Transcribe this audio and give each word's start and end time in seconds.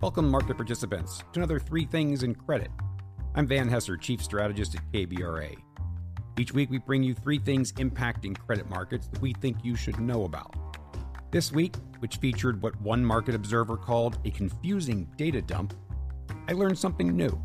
Welcome, 0.00 0.30
market 0.30 0.56
participants, 0.56 1.22
to 1.34 1.40
another 1.40 1.58
Three 1.58 1.84
Things 1.84 2.22
in 2.22 2.34
Credit. 2.34 2.70
I'm 3.34 3.46
Van 3.46 3.68
Hesser, 3.68 4.00
Chief 4.00 4.24
Strategist 4.24 4.74
at 4.74 4.92
KBRA. 4.92 5.54
Each 6.38 6.54
week, 6.54 6.70
we 6.70 6.78
bring 6.78 7.02
you 7.02 7.12
three 7.12 7.38
things 7.38 7.72
impacting 7.74 8.34
credit 8.34 8.70
markets 8.70 9.08
that 9.08 9.20
we 9.20 9.34
think 9.34 9.58
you 9.62 9.76
should 9.76 10.00
know 10.00 10.24
about. 10.24 10.54
This 11.30 11.52
week, 11.52 11.76
which 11.98 12.16
featured 12.16 12.62
what 12.62 12.80
one 12.80 13.04
market 13.04 13.34
observer 13.34 13.76
called 13.76 14.16
a 14.24 14.30
confusing 14.30 15.06
data 15.18 15.42
dump, 15.42 15.74
I 16.48 16.54
learned 16.54 16.78
something 16.78 17.14
new. 17.14 17.38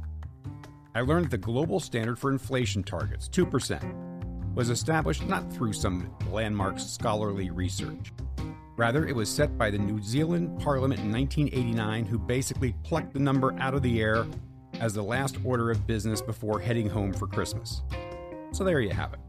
I 0.96 1.02
learned 1.02 1.32
the 1.32 1.38
global 1.38 1.82
standard 1.82 2.18
for 2.18 2.32
inflation 2.32 2.84
targets, 2.84 3.28
2%, 3.28 4.56
was 4.56 4.70
established 4.70 5.26
not 5.28 5.52
through 5.52 5.74
some 5.74 6.10
landmark 6.32 6.80
scholarly 6.80 7.50
research. 7.50 8.14
Rather, 8.78 9.07
it 9.07 9.16
was 9.16 9.30
set 9.30 9.58
by 9.58 9.70
the 9.70 9.77
New 9.77 10.02
Zealand 10.02 10.59
Parliament 10.59 11.00
in 11.00 11.12
1989, 11.12 12.05
who 12.05 12.20
basically 12.20 12.76
plucked 12.84 13.13
the 13.13 13.20
number 13.20 13.55
out 13.59 13.73
of 13.73 13.81
the 13.81 14.02
air 14.02 14.26
as 14.80 14.94
the 14.94 15.02
last 15.02 15.38
order 15.45 15.72
of 15.72 15.88
business 15.88 16.22
before 16.22 16.59
heading 16.59 16.90
home 16.90 17.14
for 17.14 17.27
Christmas. 17.27 17.81
So 18.52 18.64
there 18.64 18.81
you 18.81 18.90
have 18.90 19.14
it. 19.14 19.20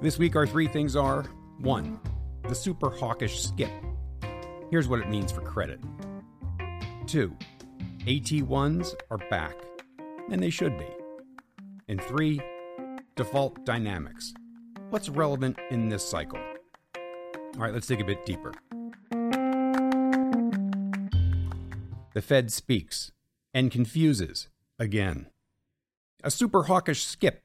This 0.00 0.18
week, 0.18 0.36
our 0.36 0.46
three 0.46 0.68
things 0.68 0.94
are 0.94 1.24
1. 1.60 2.00
The 2.48 2.54
super 2.54 2.90
hawkish 2.90 3.42
skip. 3.42 3.70
Here's 4.70 4.88
what 4.88 5.00
it 5.00 5.10
means 5.10 5.32
for 5.32 5.40
credit. 5.40 5.80
2. 7.06 7.36
AT1s 8.06 8.94
are 9.10 9.18
back, 9.18 9.56
and 10.30 10.40
they 10.40 10.50
should 10.50 10.78
be. 10.78 10.86
And 11.88 12.00
3. 12.00 12.40
Default 13.16 13.66
dynamics. 13.66 14.32
What's 14.90 15.08
relevant 15.08 15.58
in 15.70 15.88
this 15.88 16.08
cycle? 16.08 16.38
All 17.56 17.62
right, 17.62 17.74
let's 17.74 17.86
dig 17.86 18.00
a 18.00 18.04
bit 18.04 18.24
deeper. 18.24 18.52
The 22.14 22.22
Fed 22.22 22.52
speaks 22.52 23.12
and 23.52 23.70
confuses 23.70 24.48
again. 24.78 25.26
A 26.22 26.30
super 26.30 26.64
hawkish 26.64 27.04
skip. 27.04 27.42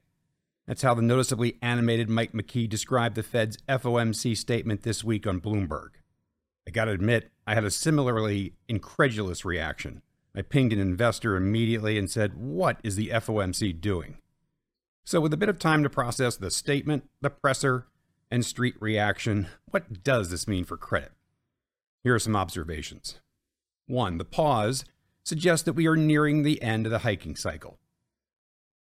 That's 0.67 0.81
how 0.81 0.93
the 0.93 1.01
noticeably 1.01 1.57
animated 1.61 2.09
Mike 2.09 2.33
McKee 2.33 2.67
described 2.67 3.15
the 3.15 3.23
Fed's 3.23 3.57
FOMC 3.69 4.35
statement 4.35 4.83
this 4.83 5.03
week 5.03 5.27
on 5.27 5.39
Bloomberg. 5.41 5.89
I 6.67 6.71
gotta 6.71 6.91
admit, 6.91 7.31
I 7.45 7.53
had 7.53 7.63
a 7.63 7.71
similarly 7.71 8.53
incredulous 8.67 9.45
reaction. 9.45 10.01
I 10.35 10.41
pinged 10.41 10.73
an 10.73 10.79
investor 10.79 11.35
immediately 11.35 11.97
and 11.97 12.09
said, 12.09 12.35
What 12.35 12.79
is 12.83 12.95
the 12.95 13.09
FOMC 13.09 13.79
doing? 13.79 14.17
So, 15.03 15.21
with 15.21 15.33
a 15.33 15.37
bit 15.37 15.49
of 15.49 15.59
time 15.59 15.83
to 15.83 15.89
process 15.89 16.35
the 16.35 16.49
statement, 16.49 17.07
the 17.21 17.29
presser, 17.29 17.85
and 18.35 18.45
street 18.45 18.75
reaction, 18.81 19.47
what 19.71 20.03
does 20.03 20.29
this 20.29 20.45
mean 20.45 20.65
for 20.65 20.75
credit? 20.75 21.13
Here 22.03 22.13
are 22.15 22.19
some 22.19 22.35
observations. 22.35 23.21
One, 23.87 24.17
the 24.17 24.25
pause 24.25 24.83
suggests 25.23 25.63
that 25.63 25.71
we 25.71 25.87
are 25.87 25.95
nearing 25.95 26.43
the 26.43 26.61
end 26.61 26.85
of 26.85 26.91
the 26.91 26.99
hiking 26.99 27.37
cycle. 27.37 27.79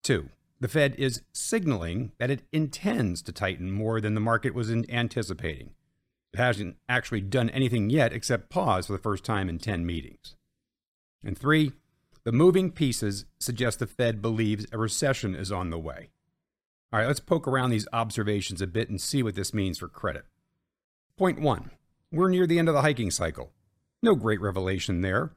Two, 0.03 0.31
the 0.59 0.69
Fed 0.69 0.95
is 0.97 1.21
signaling 1.35 2.13
that 2.19 2.31
it 2.31 2.47
intends 2.51 3.21
to 3.21 3.31
tighten 3.31 3.71
more 3.71 4.01
than 4.01 4.15
the 4.15 4.21
market 4.21 4.55
was 4.55 4.71
anticipating. 4.71 5.75
It 6.33 6.39
hasn't 6.39 6.79
actually 6.89 7.21
done 7.21 7.51
anything 7.51 7.91
yet 7.91 8.15
except 8.15 8.49
pause 8.49 8.87
for 8.87 8.95
the 8.95 8.99
first 8.99 9.23
time 9.23 9.51
in 9.51 9.59
10 9.59 9.85
meetings. 9.85 10.35
And 11.23 11.37
three, 11.37 11.73
the 12.25 12.33
moving 12.33 12.71
pieces 12.71 13.27
suggest 13.39 13.81
the 13.81 13.87
Fed 13.87 14.23
believes 14.23 14.65
a 14.73 14.79
recession 14.79 15.35
is 15.35 15.53
on 15.53 15.69
the 15.69 15.79
way. 15.79 16.09
All 16.93 16.99
right, 16.99 17.07
let's 17.07 17.21
poke 17.21 17.49
around 17.49 17.71
these 17.71 17.89
observations 17.93 18.61
a 18.61 18.67
bit 18.67 18.91
and 18.91 19.01
see 19.01 19.23
what 19.23 19.35
this 19.35 19.55
means 19.55 19.79
for 19.79 19.89
credit. 19.89 20.25
Point 21.17 21.41
one 21.41 21.71
we're 22.13 22.29
near 22.29 22.47
the 22.47 22.59
end 22.59 22.69
of 22.69 22.75
the 22.75 22.83
hiking 22.83 23.11
cycle. 23.11 23.53
No 24.03 24.15
great 24.15 24.41
revelation 24.41 25.01
there. 25.01 25.33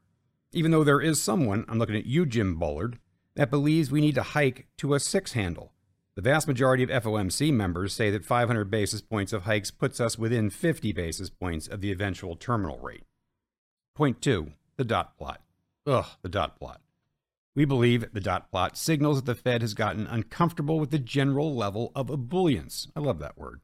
Even 0.51 0.71
though 0.71 0.83
there 0.83 0.99
is 0.99 1.21
someone, 1.21 1.63
I'm 1.69 1.79
looking 1.79 1.95
at 1.95 2.05
you, 2.05 2.25
Jim 2.25 2.55
Bullard, 2.55 2.99
that 3.35 3.49
believes 3.49 3.91
we 3.91 4.01
need 4.01 4.15
to 4.15 4.23
hike 4.23 4.67
to 4.77 4.93
a 4.93 4.99
six 4.99 5.31
handle. 5.31 5.71
The 6.15 6.21
vast 6.21 6.47
majority 6.47 6.83
of 6.83 6.89
FOMC 6.89 7.53
members 7.53 7.93
say 7.93 8.09
that 8.09 8.25
500 8.25 8.69
basis 8.69 9.01
points 9.01 9.31
of 9.31 9.43
hikes 9.43 9.71
puts 9.71 10.01
us 10.01 10.17
within 10.17 10.49
50 10.49 10.91
basis 10.91 11.29
points 11.29 11.67
of 11.67 11.79
the 11.79 11.91
eventual 11.91 12.35
terminal 12.35 12.79
rate. 12.79 13.03
Point 13.95 14.21
two 14.21 14.51
the 14.75 14.83
dot 14.83 15.17
plot. 15.17 15.41
Ugh, 15.87 16.05
the 16.21 16.29
dot 16.29 16.57
plot. 16.59 16.81
We 17.55 17.63
believe 17.63 18.05
the 18.11 18.19
dot 18.19 18.51
plot 18.51 18.77
signals 18.77 19.15
that 19.15 19.25
the 19.25 19.33
Fed 19.33 19.61
has 19.61 19.73
gotten 19.73 20.07
uncomfortable 20.07 20.77
with 20.77 20.91
the 20.91 20.99
general 20.99 21.55
level 21.55 21.93
of 21.95 22.07
ebullience. 22.07 22.89
I 22.95 22.99
love 22.99 23.19
that 23.19 23.37
word. 23.37 23.61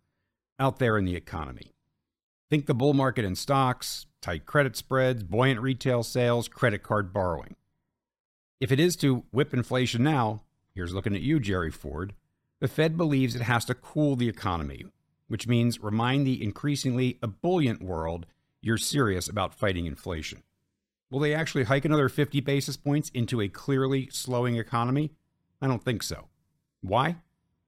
Out 0.57 0.79
there 0.79 0.97
in 0.97 1.03
the 1.03 1.17
economy. 1.17 1.73
Think 2.49 2.67
the 2.67 2.73
bull 2.73 2.93
market 2.93 3.25
in 3.25 3.35
stocks, 3.35 4.05
tight 4.21 4.45
credit 4.45 4.77
spreads, 4.77 5.23
buoyant 5.23 5.59
retail 5.59 6.03
sales, 6.03 6.47
credit 6.47 6.83
card 6.83 7.11
borrowing. 7.11 7.55
If 8.61 8.71
it 8.71 8.79
is 8.79 8.95
to 8.97 9.25
whip 9.31 9.53
inflation 9.53 10.03
now, 10.03 10.43
here's 10.73 10.93
looking 10.93 11.15
at 11.15 11.21
you, 11.21 11.39
Jerry 11.39 11.71
Ford, 11.71 12.13
the 12.61 12.69
Fed 12.69 12.95
believes 12.95 13.35
it 13.35 13.41
has 13.41 13.65
to 13.65 13.73
cool 13.73 14.15
the 14.15 14.29
economy, 14.29 14.85
which 15.27 15.47
means 15.47 15.81
remind 15.81 16.25
the 16.25 16.41
increasingly 16.41 17.17
ebullient 17.21 17.81
world 17.81 18.25
you're 18.61 18.77
serious 18.77 19.27
about 19.27 19.53
fighting 19.53 19.85
inflation. 19.85 20.43
Will 21.11 21.19
they 21.19 21.35
actually 21.35 21.65
hike 21.65 21.83
another 21.83 22.07
50 22.07 22.39
basis 22.39 22.77
points 22.77 23.09
into 23.13 23.41
a 23.41 23.49
clearly 23.49 24.07
slowing 24.11 24.55
economy? 24.55 25.11
I 25.61 25.67
don't 25.67 25.83
think 25.83 26.03
so. 26.03 26.29
Why? 26.79 27.17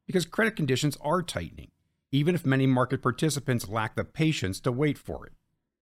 Because 0.08 0.26
credit 0.26 0.56
conditions 0.56 0.98
are 1.02 1.22
tightening, 1.22 1.70
even 2.12 2.36
if 2.36 2.46
many 2.46 2.66
market 2.66 3.02
participants 3.02 3.68
lack 3.68 3.96
the 3.96 4.06
patience 4.06 4.62
to 4.62 4.72
wait 4.72 4.98
for 4.98 5.26
it. 5.26 5.34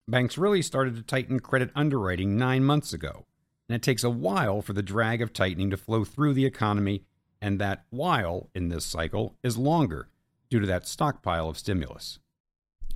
Banks 0.08 0.38
really 0.38 0.62
started 0.62 0.96
to 0.96 1.02
tighten 1.02 1.40
credit 1.40 1.72
underwriting 1.76 2.38
nine 2.38 2.64
months 2.64 2.94
ago, 2.94 3.26
and 3.68 3.76
it 3.76 3.82
takes 3.82 4.04
a 4.04 4.10
while 4.12 4.62
for 4.62 4.74
the 4.74 4.84
drag 4.84 5.20
of 5.20 5.34
tightening 5.34 5.72
to 5.72 5.78
flow 5.78 6.06
through 6.06 6.36
the 6.36 6.46
economy, 6.46 7.04
and 7.42 7.60
that 7.60 7.86
while 7.90 8.50
in 8.54 8.70
this 8.70 8.86
cycle 8.86 9.36
is 9.44 9.58
longer 9.58 10.08
due 10.52 10.60
to 10.60 10.68
that 10.68 10.88
stockpile 10.88 11.50
of 11.50 11.58
stimulus. 11.58 12.20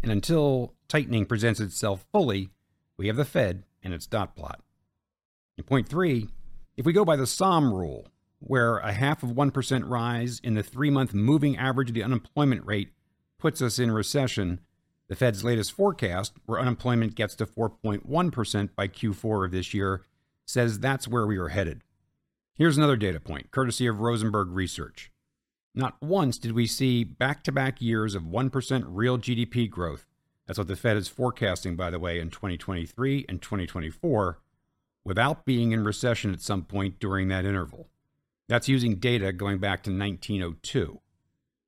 And 0.03 0.11
until 0.11 0.75
tightening 0.87 1.25
presents 1.25 1.59
itself 1.59 2.05
fully, 2.11 2.49
we 2.97 3.07
have 3.07 3.15
the 3.15 3.25
Fed 3.25 3.63
and 3.83 3.93
its 3.93 4.07
dot 4.07 4.35
plot. 4.35 4.61
In 5.57 5.63
point 5.63 5.87
three, 5.87 6.29
if 6.75 6.85
we 6.85 6.93
go 6.93 7.05
by 7.05 7.15
the 7.15 7.23
Sahm 7.23 7.71
rule, 7.71 8.07
where 8.39 8.77
a 8.79 8.91
half 8.91 9.23
of 9.23 9.29
1% 9.29 9.89
rise 9.89 10.39
in 10.43 10.55
the 10.55 10.63
three 10.63 10.89
month 10.89 11.13
moving 11.13 11.57
average 11.57 11.89
of 11.89 11.93
the 11.93 12.03
unemployment 12.03 12.65
rate 12.65 12.89
puts 13.37 13.61
us 13.61 13.79
in 13.79 13.91
recession, 13.91 14.59
the 15.07 15.15
Fed's 15.15 15.43
latest 15.43 15.71
forecast, 15.71 16.33
where 16.45 16.59
unemployment 16.59 17.15
gets 17.15 17.35
to 17.35 17.45
4.1% 17.45 18.69
by 18.75 18.87
Q4 18.87 19.45
of 19.45 19.51
this 19.51 19.73
year, 19.73 20.03
says 20.45 20.79
that's 20.79 21.07
where 21.07 21.25
we 21.25 21.37
are 21.37 21.49
headed. 21.49 21.81
Here's 22.55 22.77
another 22.77 22.97
data 22.97 23.19
point, 23.19 23.51
courtesy 23.51 23.87
of 23.87 23.99
Rosenberg 23.99 24.49
Research. 24.49 25.11
Not 25.75 26.01
once 26.01 26.37
did 26.37 26.51
we 26.51 26.67
see 26.67 27.03
back 27.03 27.43
to 27.45 27.51
back 27.51 27.81
years 27.81 28.13
of 28.13 28.23
1% 28.23 28.83
real 28.87 29.17
GDP 29.17 29.69
growth 29.69 30.05
that's 30.45 30.59
what 30.59 30.67
the 30.67 30.75
Fed 30.75 30.97
is 30.97 31.07
forecasting, 31.07 31.75
by 31.75 31.89
the 31.89 31.99
way, 31.99 32.19
in 32.19 32.29
2023 32.29 33.25
and 33.29 33.41
2024, 33.41 34.39
without 35.05 35.45
being 35.45 35.71
in 35.71 35.83
recession 35.83 36.33
at 36.33 36.41
some 36.41 36.63
point 36.63 36.99
during 36.99 37.29
that 37.29 37.45
interval. 37.45 37.87
That's 38.49 38.67
using 38.67 38.95
data 38.95 39.31
going 39.31 39.59
back 39.59 39.83
to 39.83 39.89
1902. 39.89 40.99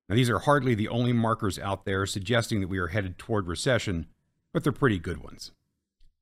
Now, 0.08 0.14
these 0.14 0.30
are 0.30 0.40
hardly 0.40 0.74
the 0.74 0.88
only 0.88 1.12
markers 1.12 1.58
out 1.58 1.84
there 1.84 2.06
suggesting 2.06 2.60
that 2.60 2.68
we 2.68 2.78
are 2.78 2.88
headed 2.88 3.18
toward 3.18 3.48
recession, 3.48 4.06
but 4.52 4.62
they're 4.62 4.72
pretty 4.72 4.98
good 4.98 5.22
ones. 5.22 5.52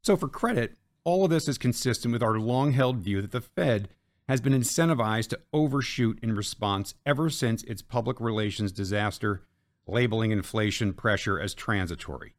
So, 0.02 0.16
for 0.16 0.28
credit, 0.28 0.76
all 1.02 1.24
of 1.24 1.30
this 1.30 1.48
is 1.48 1.58
consistent 1.58 2.12
with 2.12 2.22
our 2.22 2.38
long 2.38 2.72
held 2.72 2.98
view 2.98 3.20
that 3.20 3.32
the 3.32 3.40
Fed 3.40 3.88
has 4.28 4.40
been 4.40 4.54
incentivized 4.54 5.28
to 5.28 5.40
overshoot 5.52 6.18
in 6.22 6.34
response 6.34 6.94
ever 7.04 7.28
since 7.28 7.62
its 7.64 7.82
public 7.82 8.20
relations 8.20 8.72
disaster, 8.72 9.42
labeling 9.86 10.30
inflation 10.30 10.94
pressure 10.94 11.38
as 11.38 11.52
transitory. 11.52 12.34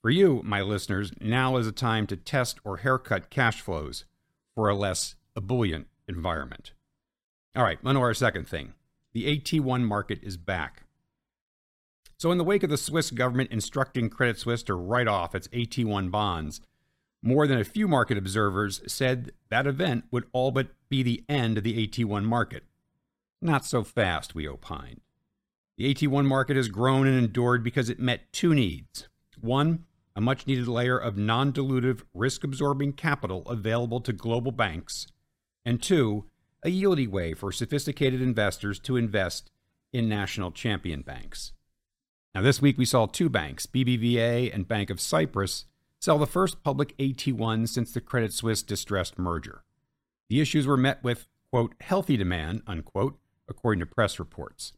For 0.00 0.10
you, 0.10 0.42
my 0.44 0.62
listeners, 0.62 1.12
now 1.20 1.56
is 1.56 1.66
a 1.66 1.72
time 1.72 2.06
to 2.06 2.16
test 2.16 2.60
or 2.64 2.78
haircut 2.78 3.30
cash 3.30 3.60
flows 3.60 4.04
for 4.54 4.68
a 4.68 4.74
less 4.74 5.16
ebullient 5.36 5.88
environment. 6.06 6.72
All 7.56 7.64
right, 7.64 7.78
on 7.84 7.94
to 7.94 8.00
our 8.00 8.14
second 8.14 8.48
thing. 8.48 8.74
The 9.12 9.38
AT1 9.38 9.82
market 9.82 10.20
is 10.22 10.36
back. 10.36 10.84
So, 12.16 12.30
in 12.30 12.38
the 12.38 12.44
wake 12.44 12.62
of 12.62 12.70
the 12.70 12.76
Swiss 12.76 13.10
government 13.10 13.50
instructing 13.50 14.10
Credit 14.10 14.38
Suisse 14.38 14.62
to 14.64 14.74
write 14.74 15.08
off 15.08 15.34
its 15.34 15.48
AT1 15.48 16.10
bonds, 16.10 16.60
more 17.22 17.46
than 17.46 17.58
a 17.58 17.64
few 17.64 17.88
market 17.88 18.16
observers 18.16 18.80
said 18.86 19.32
that 19.50 19.66
event 19.66 20.04
would 20.10 20.26
all 20.32 20.50
but 20.50 20.68
be 20.88 21.02
the 21.02 21.24
end 21.28 21.58
of 21.58 21.64
the 21.64 21.86
AT1 21.86 22.24
market. 22.24 22.64
Not 23.42 23.64
so 23.64 23.82
fast, 23.82 24.34
we 24.34 24.48
opined. 24.48 25.00
The 25.76 25.92
AT1 25.92 26.26
market 26.26 26.56
has 26.56 26.68
grown 26.68 27.06
and 27.06 27.16
endured 27.16 27.62
because 27.62 27.88
it 27.88 28.00
met 28.00 28.32
two 28.32 28.54
needs. 28.54 29.08
One, 29.40 29.84
a 30.18 30.20
much 30.20 30.48
needed 30.48 30.66
layer 30.66 30.98
of 30.98 31.16
non 31.16 31.52
dilutive, 31.52 32.02
risk 32.12 32.42
absorbing 32.42 32.92
capital 32.92 33.44
available 33.46 34.00
to 34.00 34.12
global 34.12 34.50
banks, 34.50 35.06
and 35.64 35.80
two, 35.80 36.24
a 36.64 36.68
yieldy 36.68 37.06
way 37.06 37.34
for 37.34 37.52
sophisticated 37.52 38.20
investors 38.20 38.80
to 38.80 38.96
invest 38.96 39.52
in 39.92 40.08
national 40.08 40.50
champion 40.50 41.02
banks. 41.02 41.52
Now, 42.34 42.42
this 42.42 42.60
week 42.60 42.76
we 42.76 42.84
saw 42.84 43.06
two 43.06 43.28
banks, 43.28 43.66
BBVA 43.66 44.52
and 44.52 44.66
Bank 44.66 44.90
of 44.90 45.00
Cyprus, 45.00 45.66
sell 46.00 46.18
the 46.18 46.26
first 46.26 46.64
public 46.64 46.98
AT1 46.98 47.68
since 47.68 47.92
the 47.92 48.00
Credit 48.00 48.32
Suisse 48.32 48.64
distressed 48.64 49.20
merger. 49.20 49.62
The 50.28 50.40
issues 50.40 50.66
were 50.66 50.76
met 50.76 51.00
with, 51.04 51.28
quote, 51.52 51.76
healthy 51.80 52.16
demand, 52.16 52.62
unquote, 52.66 53.20
according 53.48 53.78
to 53.78 53.86
press 53.86 54.18
reports. 54.18 54.72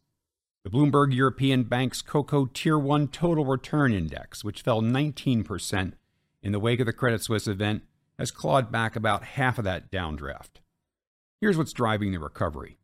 The 0.63 0.69
Bloomberg 0.69 1.11
European 1.11 1.63
Bank's 1.63 2.03
CoCo 2.03 2.53
Tier 2.53 2.77
1 2.77 3.07
Total 3.07 3.43
Return 3.43 3.91
Index, 3.93 4.43
which 4.43 4.61
fell 4.61 4.79
19% 4.79 5.93
in 6.43 6.51
the 6.51 6.59
wake 6.59 6.79
of 6.79 6.85
the 6.85 6.93
Credit 6.93 7.23
Suisse 7.23 7.47
event, 7.47 7.81
has 8.19 8.29
clawed 8.29 8.71
back 8.71 8.95
about 8.95 9.23
half 9.23 9.57
of 9.57 9.63
that 9.63 9.89
downdraft. 9.89 10.61
Here's 11.39 11.57
what's 11.57 11.73
driving 11.73 12.11
the 12.11 12.19
recovery. 12.19 12.77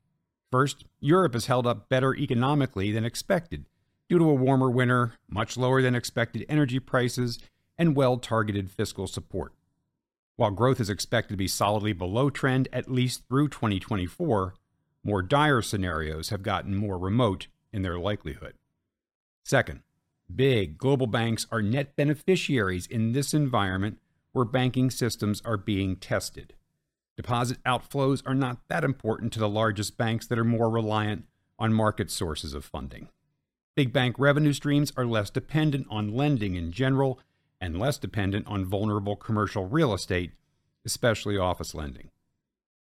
First, 0.51 0.85
Europe 0.99 1.33
has 1.33 1.45
held 1.45 1.67
up 1.67 1.87
better 1.87 2.15
economically 2.15 2.91
than 2.91 3.05
expected 3.05 3.65
due 4.09 4.17
to 4.17 4.27
a 4.27 4.33
warmer 4.33 4.71
winter, 4.71 5.13
much 5.29 5.55
lower 5.55 5.83
than 5.83 5.93
expected 5.93 6.47
energy 6.49 6.79
prices, 6.79 7.37
and 7.77 7.95
well 7.95 8.17
targeted 8.17 8.71
fiscal 8.71 9.05
support. 9.05 9.53
While 10.35 10.49
growth 10.49 10.79
is 10.79 10.89
expected 10.89 11.33
to 11.33 11.37
be 11.37 11.47
solidly 11.47 11.93
below 11.93 12.31
trend 12.31 12.69
at 12.73 12.89
least 12.89 13.27
through 13.29 13.49
2024, 13.49 14.55
more 15.03 15.21
dire 15.21 15.61
scenarios 15.61 16.29
have 16.29 16.41
gotten 16.41 16.75
more 16.75 16.97
remote 16.97 17.45
in 17.71 17.81
their 17.81 17.99
likelihood. 17.99 18.53
Second, 19.43 19.81
big 20.33 20.77
global 20.77 21.07
banks 21.07 21.47
are 21.51 21.61
net 21.61 21.95
beneficiaries 21.95 22.85
in 22.85 23.13
this 23.13 23.33
environment 23.33 23.99
where 24.33 24.45
banking 24.45 24.91
systems 24.91 25.41
are 25.45 25.57
being 25.57 25.95
tested. 25.95 26.53
Deposit 27.15 27.57
outflows 27.63 28.21
are 28.25 28.35
not 28.35 28.59
that 28.67 28.83
important 28.83 29.33
to 29.33 29.39
the 29.39 29.49
largest 29.49 29.97
banks 29.97 30.27
that 30.27 30.37
are 30.37 30.43
more 30.43 30.69
reliant 30.69 31.25
on 31.57 31.73
market 31.73 32.11
sources 32.11 32.53
of 32.53 32.63
funding. 32.63 33.09
Big 33.75 33.91
bank 33.91 34.15
revenue 34.19 34.53
streams 34.53 34.91
are 34.95 35.05
less 35.05 35.29
dependent 35.29 35.87
on 35.89 36.13
lending 36.13 36.55
in 36.55 36.71
general 36.71 37.19
and 37.59 37.79
less 37.79 37.97
dependent 37.97 38.45
on 38.47 38.65
vulnerable 38.65 39.15
commercial 39.15 39.65
real 39.65 39.93
estate, 39.93 40.31
especially 40.85 41.37
office 41.37 41.73
lending. 41.73 42.09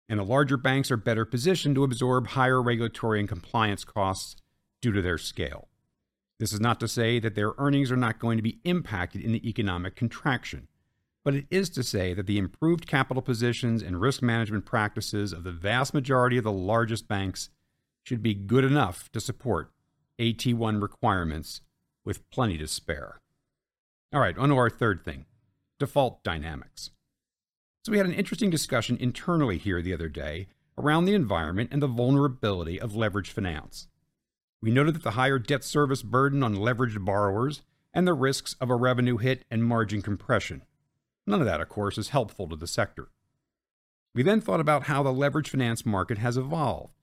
And 0.09 0.19
the 0.19 0.25
larger 0.25 0.57
banks 0.57 0.91
are 0.91 0.97
better 0.97 1.25
positioned 1.25 1.75
to 1.77 1.85
absorb 1.85 2.29
higher 2.29 2.63
regulatory 2.63 3.21
and 3.21 3.29
compliance 3.29 3.85
costs 3.85 4.42
due 4.83 4.93
to 4.93 5.01
their 5.01 5.17
scale. 5.17 5.69
This 6.39 6.53
is 6.53 6.61
not 6.61 6.81
to 6.81 6.89
say 6.89 7.19
that 7.21 7.35
their 7.35 7.53
earnings 7.57 7.91
are 7.91 7.97
not 7.97 8.19
going 8.19 8.37
to 8.37 8.43
be 8.43 8.59
impacted 8.65 9.23
in 9.23 9.33
the 9.33 9.49
economic 9.49 9.97
contraction, 9.97 10.69
but 11.25 11.35
it 11.35 11.47
is 11.51 11.71
to 11.71 11.83
say 11.83 12.13
that 12.15 12.27
the 12.27 12.37
improved 12.37 12.87
capital 12.87 13.23
positions 13.23 13.83
and 13.83 14.01
risk 14.01 14.23
management 14.23 14.67
practices 14.67 15.33
of 15.33 15.45
the 15.45 15.53
vast 15.53 15.95
majority 15.95 16.37
of 16.37 16.45
the 16.45 16.53
largest 16.53 17.07
banks 17.07 17.49
should 18.03 18.23
be 18.23 18.35
good 18.35 18.65
enough 18.65 19.11
to 19.13 19.21
support 19.21 19.71
AT1 20.19 20.83
requirements 20.83 21.61
with 22.05 22.29
plenty 22.31 22.59
to 22.59 22.67
spare. 22.67 23.21
All 24.13 24.21
right, 24.21 24.37
on 24.37 24.49
to 24.49 24.57
our 24.57 24.69
third 24.69 25.05
thing 25.05 25.27
default 25.79 26.23
dynamics. 26.23 26.91
So, 27.85 27.91
we 27.91 27.99
had 27.99 28.07
an 28.07 28.15
interesting 28.15 28.51
discussion 28.51 28.97
internally 29.01 29.59
here 29.59 29.83
the 29.83 29.95
other 29.95 30.09
day 30.09 30.47
around 30.79 31.05
the 31.05 31.15
environment 31.15 31.71
and 31.73 31.83
the 31.83 31.89
vulnerability 31.89 32.81
of 32.81 32.93
leveraged 32.93 33.33
finance. 33.33 33.89
We 34.63 34.71
noted 34.71 34.95
that 34.95 35.03
the 35.03 35.11
higher 35.13 35.41
debt 35.41 35.65
service 35.65 36.03
burden 36.03 36.43
on 36.45 36.55
leveraged 36.55 37.05
borrowers 37.05 37.63
and 37.93 38.07
the 38.07 38.15
risks 38.15 38.55
of 38.61 38.71
a 38.71 38.77
revenue 38.77 39.17
hit 39.19 39.45
and 39.51 39.65
margin 39.65 40.03
compression. 40.03 40.63
None 41.27 41.41
of 41.41 41.47
that, 41.47 41.61
of 41.61 41.69
course, 41.69 41.99
is 41.99 42.11
helpful 42.11 42.49
to 42.49 42.57
the 42.57 42.69
sector. 42.69 43.11
We 44.15 44.23
then 44.23 44.41
thought 44.41 44.61
about 44.61 44.85
how 44.85 45.03
the 45.03 45.13
leveraged 45.13 45.49
finance 45.49 45.85
market 45.85 46.19
has 46.19 46.37
evolved, 46.37 46.95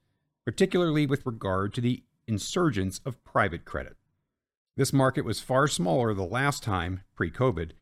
particularly 0.46 1.06
with 1.06 1.26
regard 1.26 1.74
to 1.74 1.80
the 1.82 2.02
insurgence 2.26 3.00
of 3.04 3.22
private 3.24 3.66
credit. 3.66 3.96
This 4.76 4.92
market 4.92 5.24
was 5.24 5.40
far 5.40 5.68
smaller 5.68 6.14
the 6.14 6.24
last 6.24 6.62
time, 6.62 7.02
pre 7.14 7.30
COVID, 7.30 7.72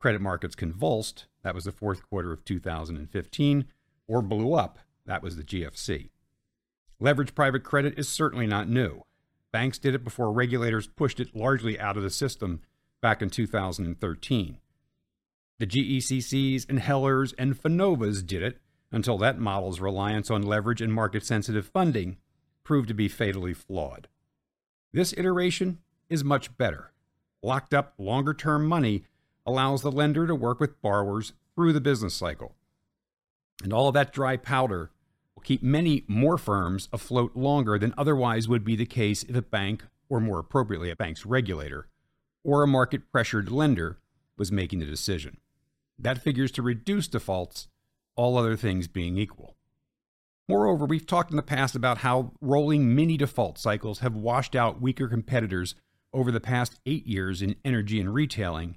credit 0.00 0.20
markets 0.20 0.56
convulsed, 0.56 1.26
that 1.42 1.54
was 1.54 1.64
the 1.64 1.72
fourth 1.72 2.02
quarter 2.08 2.32
of 2.32 2.44
2015, 2.44 3.66
or 4.08 4.22
blew 4.22 4.54
up, 4.54 4.80
that 5.06 5.22
was 5.22 5.36
the 5.36 5.44
GFC. 5.44 6.10
Leveraged 7.00 7.34
private 7.34 7.62
credit 7.62 7.96
is 7.96 8.08
certainly 8.08 8.46
not 8.46 8.68
new. 8.68 9.04
Banks 9.52 9.78
did 9.78 9.94
it 9.94 10.04
before 10.04 10.32
regulators 10.32 10.86
pushed 10.86 11.20
it 11.20 11.34
largely 11.34 11.78
out 11.80 11.96
of 11.96 12.02
the 12.02 12.10
system 12.10 12.60
back 13.00 13.22
in 13.22 13.30
2013. 13.30 14.58
The 15.58 15.66
GECCs 15.66 16.68
and 16.68 16.78
Hellers 16.78 17.32
and 17.38 17.60
Finovas 17.60 18.24
did 18.24 18.42
it 18.42 18.60
until 18.92 19.18
that 19.18 19.38
model's 19.38 19.80
reliance 19.80 20.30
on 20.30 20.42
leverage 20.42 20.80
and 20.80 20.92
market 20.92 21.24
sensitive 21.24 21.66
funding 21.66 22.18
proved 22.62 22.88
to 22.88 22.94
be 22.94 23.08
fatally 23.08 23.54
flawed. 23.54 24.08
This 24.92 25.14
iteration 25.16 25.78
is 26.08 26.24
much 26.24 26.56
better. 26.56 26.92
Locked 27.42 27.74
up 27.74 27.94
longer 27.98 28.34
term 28.34 28.66
money 28.66 29.04
allows 29.46 29.82
the 29.82 29.92
lender 29.92 30.26
to 30.26 30.34
work 30.34 30.60
with 30.60 30.80
borrowers 30.82 31.32
through 31.54 31.72
the 31.72 31.80
business 31.80 32.14
cycle. 32.14 32.54
And 33.62 33.72
all 33.72 33.88
of 33.88 33.94
that 33.94 34.12
dry 34.12 34.36
powder 34.36 34.90
keep 35.48 35.62
many 35.62 36.04
more 36.06 36.36
firms 36.36 36.90
afloat 36.92 37.34
longer 37.34 37.78
than 37.78 37.94
otherwise 37.96 38.46
would 38.46 38.62
be 38.62 38.76
the 38.76 38.84
case 38.84 39.22
if 39.22 39.34
a 39.34 39.40
bank, 39.40 39.82
or 40.10 40.20
more 40.20 40.38
appropriately, 40.38 40.90
a 40.90 40.96
bank's 40.96 41.24
regulator, 41.24 41.88
or 42.44 42.62
a 42.62 42.66
market 42.66 43.10
pressured 43.10 43.50
lender 43.50 43.98
was 44.36 44.52
making 44.52 44.78
the 44.78 44.84
decision. 44.84 45.38
That 45.98 46.22
figures 46.22 46.50
to 46.50 46.60
reduce 46.60 47.08
defaults, 47.08 47.68
all 48.14 48.36
other 48.36 48.56
things 48.56 48.88
being 48.88 49.16
equal. 49.16 49.56
Moreover, 50.50 50.84
we've 50.84 51.06
talked 51.06 51.30
in 51.30 51.38
the 51.38 51.42
past 51.42 51.74
about 51.74 51.98
how 51.98 52.32
rolling 52.42 52.94
mini 52.94 53.16
default 53.16 53.56
cycles 53.56 54.00
have 54.00 54.14
washed 54.14 54.54
out 54.54 54.82
weaker 54.82 55.08
competitors 55.08 55.74
over 56.12 56.30
the 56.30 56.40
past 56.40 56.78
eight 56.84 57.06
years 57.06 57.40
in 57.40 57.56
energy 57.64 57.98
and 57.98 58.12
retailing. 58.12 58.76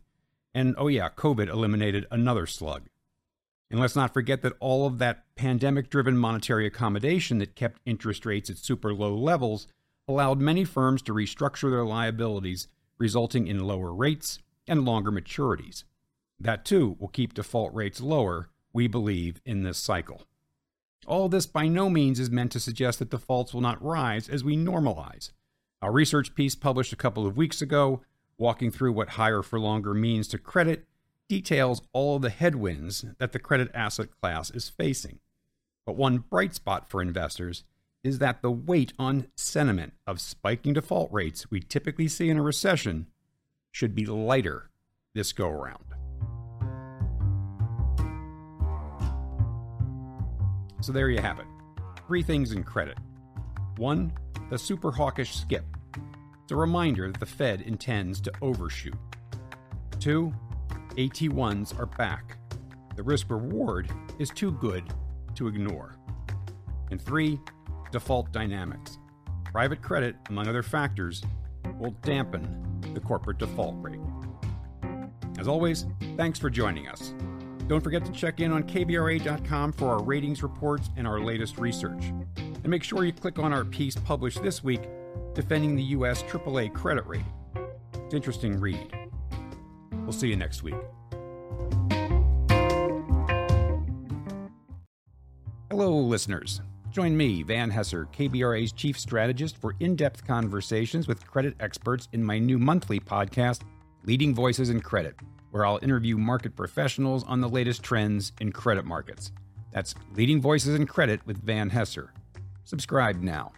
And 0.53 0.73
oh, 0.77 0.87
yeah, 0.87 1.09
COVID 1.09 1.49
eliminated 1.49 2.07
another 2.09 2.45
slug. 2.45 2.83
And 3.71 3.79
let's 3.79 3.95
not 3.95 4.13
forget 4.13 4.41
that 4.41 4.57
all 4.59 4.85
of 4.85 4.99
that 4.99 5.23
pandemic 5.35 5.89
driven 5.89 6.17
monetary 6.17 6.67
accommodation 6.67 7.37
that 7.37 7.55
kept 7.55 7.79
interest 7.85 8.25
rates 8.25 8.49
at 8.49 8.57
super 8.57 8.93
low 8.93 9.15
levels 9.15 9.65
allowed 10.09 10.41
many 10.41 10.65
firms 10.65 11.01
to 11.03 11.13
restructure 11.13 11.71
their 11.71 11.85
liabilities, 11.85 12.67
resulting 12.97 13.47
in 13.47 13.65
lower 13.65 13.93
rates 13.93 14.39
and 14.67 14.83
longer 14.83 15.09
maturities. 15.09 15.85
That 16.37 16.65
too 16.65 16.97
will 16.99 17.07
keep 17.07 17.33
default 17.33 17.73
rates 17.73 18.01
lower, 18.01 18.49
we 18.73 18.87
believe, 18.87 19.41
in 19.45 19.63
this 19.63 19.77
cycle. 19.77 20.23
All 21.07 21.29
this 21.29 21.45
by 21.45 21.69
no 21.69 21.89
means 21.89 22.19
is 22.19 22.29
meant 22.29 22.51
to 22.51 22.59
suggest 22.59 22.99
that 22.99 23.09
defaults 23.09 23.53
will 23.53 23.61
not 23.61 23.81
rise 23.81 24.27
as 24.27 24.43
we 24.43 24.57
normalize. 24.57 25.31
A 25.81 25.89
research 25.89 26.35
piece 26.35 26.55
published 26.55 26.91
a 26.91 26.97
couple 26.97 27.25
of 27.25 27.37
weeks 27.37 27.61
ago, 27.61 28.01
walking 28.37 28.69
through 28.69 28.91
what 28.91 29.09
higher 29.09 29.41
for 29.41 29.59
longer 29.59 29.93
means 29.93 30.27
to 30.27 30.37
credit, 30.37 30.85
details 31.31 31.81
all 31.93 32.19
the 32.19 32.29
headwinds 32.29 33.05
that 33.17 33.31
the 33.31 33.39
credit 33.39 33.71
asset 33.73 34.09
class 34.19 34.51
is 34.51 34.67
facing. 34.67 35.17
But 35.85 35.95
one 35.95 36.25
bright 36.29 36.53
spot 36.53 36.89
for 36.89 37.01
investors 37.01 37.63
is 38.03 38.19
that 38.19 38.41
the 38.41 38.51
weight 38.51 38.91
on 38.99 39.27
sentiment 39.37 39.93
of 40.05 40.19
spiking 40.19 40.73
default 40.73 41.09
rates 41.09 41.49
we 41.49 41.61
typically 41.61 42.09
see 42.09 42.29
in 42.29 42.35
a 42.35 42.41
recession 42.41 43.07
should 43.71 43.95
be 43.95 44.05
lighter 44.05 44.71
this 45.15 45.31
go 45.31 45.47
around. 45.47 45.85
So 50.81 50.91
there 50.91 51.09
you 51.09 51.21
have 51.21 51.39
it. 51.39 51.45
Three 52.07 52.23
things 52.23 52.51
in 52.51 52.65
credit. 52.65 52.97
One, 53.77 54.11
the 54.49 54.57
super 54.57 54.91
hawkish 54.91 55.33
skip. 55.37 55.63
It's 56.43 56.51
a 56.51 56.57
reminder 56.57 57.09
that 57.09 57.21
the 57.21 57.25
Fed 57.25 57.61
intends 57.61 58.19
to 58.19 58.33
overshoot. 58.41 58.97
Two, 60.01 60.33
AT1s 60.91 61.77
are 61.79 61.85
back. 61.85 62.37
The 62.95 63.03
risk 63.03 63.29
reward 63.29 63.89
is 64.19 64.29
too 64.29 64.51
good 64.51 64.83
to 65.35 65.47
ignore. 65.47 65.95
And 66.89 67.01
three, 67.01 67.39
default 67.91 68.31
dynamics. 68.31 68.97
Private 69.45 69.81
credit, 69.81 70.15
among 70.29 70.47
other 70.47 70.63
factors, 70.63 71.23
will 71.79 71.95
dampen 72.01 72.81
the 72.93 72.99
corporate 72.99 73.37
default 73.37 73.75
rate. 73.79 73.99
As 75.39 75.47
always, 75.47 75.85
thanks 76.17 76.37
for 76.37 76.49
joining 76.49 76.87
us. 76.87 77.13
Don't 77.67 77.81
forget 77.81 78.03
to 78.05 78.11
check 78.11 78.41
in 78.41 78.51
on 78.51 78.63
KBRA.com 78.63 79.71
for 79.71 79.87
our 79.89 80.03
ratings 80.03 80.43
reports 80.43 80.89
and 80.97 81.07
our 81.07 81.21
latest 81.21 81.57
research. 81.57 82.11
And 82.37 82.67
make 82.67 82.83
sure 82.83 83.05
you 83.05 83.13
click 83.13 83.39
on 83.39 83.53
our 83.53 83.63
piece 83.63 83.95
published 83.95 84.43
this 84.43 84.63
week 84.63 84.81
defending 85.33 85.75
the 85.75 85.83
U.S. 85.83 86.21
AAA 86.23 86.73
credit 86.73 87.05
rating. 87.07 87.25
It's 87.93 88.13
interesting 88.13 88.59
read. 88.59 89.00
We'll 90.11 90.19
see 90.19 90.27
you 90.27 90.35
next 90.35 90.61
week. 90.61 90.75
Hello, 95.69 95.97
listeners. 96.01 96.59
Join 96.91 97.15
me, 97.15 97.43
Van 97.43 97.71
Hesser, 97.71 98.11
KBRA's 98.11 98.73
chief 98.73 98.99
strategist, 98.99 99.55
for 99.55 99.73
in 99.79 99.95
depth 99.95 100.27
conversations 100.27 101.07
with 101.07 101.25
credit 101.25 101.55
experts 101.61 102.09
in 102.11 102.21
my 102.21 102.39
new 102.39 102.59
monthly 102.59 102.99
podcast, 102.99 103.61
Leading 104.03 104.35
Voices 104.35 104.69
in 104.69 104.81
Credit, 104.81 105.15
where 105.51 105.65
I'll 105.65 105.79
interview 105.81 106.17
market 106.17 106.57
professionals 106.57 107.23
on 107.23 107.39
the 107.39 107.47
latest 107.47 107.81
trends 107.81 108.33
in 108.41 108.51
credit 108.51 108.83
markets. 108.83 109.31
That's 109.71 109.95
Leading 110.15 110.41
Voices 110.41 110.75
in 110.75 110.87
Credit 110.87 111.25
with 111.25 111.41
Van 111.41 111.69
Hesser. 111.69 112.09
Subscribe 112.65 113.21
now. 113.21 113.53